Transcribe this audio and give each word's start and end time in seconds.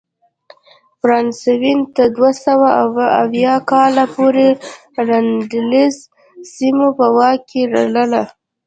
فرانسویانو 0.99 1.89
تر 1.95 2.07
دوه 2.15 2.31
سوه 2.45 2.69
اووه 2.81 3.55
کال 3.71 3.93
پورې 4.13 4.47
راینلنډ 5.07 5.93
سیمه 6.55 6.87
په 6.97 7.05
واک 7.15 7.39
کې 7.49 7.61
لرله. 7.73 8.23